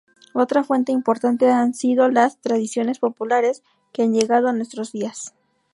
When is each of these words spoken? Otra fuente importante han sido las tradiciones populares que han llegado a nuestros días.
Otra 0.33 0.63
fuente 0.63 0.91
importante 0.91 1.51
han 1.51 1.75
sido 1.75 2.07
las 2.09 2.37
tradiciones 2.37 2.97
populares 2.97 3.61
que 3.93 4.01
han 4.01 4.13
llegado 4.15 4.47
a 4.47 4.51
nuestros 4.51 4.91
días. 4.91 5.35